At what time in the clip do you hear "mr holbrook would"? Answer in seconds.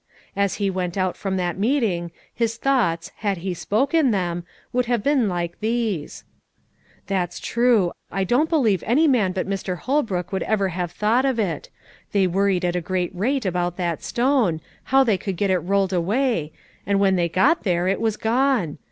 9.47-10.41